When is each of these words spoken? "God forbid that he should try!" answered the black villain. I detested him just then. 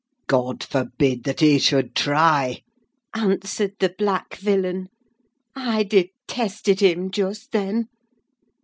"God 0.25 0.63
forbid 0.63 1.25
that 1.25 1.41
he 1.41 1.59
should 1.59 1.93
try!" 1.93 2.63
answered 3.13 3.75
the 3.79 3.93
black 3.95 4.35
villain. 4.37 4.87
I 5.55 5.83
detested 5.83 6.79
him 6.79 7.11
just 7.11 7.51
then. 7.51 7.87